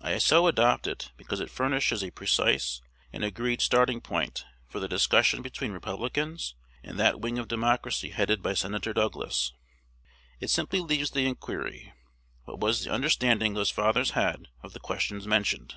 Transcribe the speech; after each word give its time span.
I 0.00 0.16
so 0.18 0.46
adopt 0.46 0.86
it, 0.86 1.10
because 1.16 1.40
it 1.40 1.50
furnishes 1.50 2.04
a 2.04 2.12
precise 2.12 2.80
and 3.12 3.24
agreed 3.24 3.60
starting 3.60 4.00
point 4.00 4.44
for 4.68 4.78
the 4.78 4.86
discussion 4.86 5.42
between 5.42 5.72
Republicans 5.72 6.54
and 6.84 7.00
that 7.00 7.18
wing 7.20 7.36
of 7.36 7.48
Democracy 7.48 8.10
headed 8.10 8.44
by 8.44 8.54
Senator 8.54 8.92
Douglas. 8.92 9.54
It 10.38 10.50
simply 10.50 10.78
leaves 10.78 11.10
the 11.10 11.26
inquiry, 11.26 11.92
"What 12.44 12.60
was 12.60 12.84
the 12.84 12.92
understanding 12.92 13.54
those 13.54 13.70
fathers 13.72 14.12
had 14.12 14.46
of 14.62 14.72
the 14.72 14.78
questions 14.78 15.26
mentioned?" 15.26 15.74